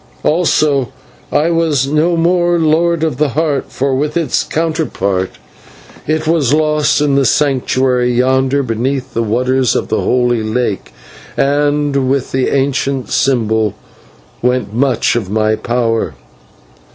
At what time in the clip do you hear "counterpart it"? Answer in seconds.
4.43-6.25